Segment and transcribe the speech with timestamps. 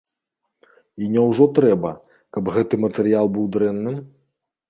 [1.01, 1.91] І няўжо трэба,
[2.37, 4.01] каб гэты матэрыял быў дрэнным?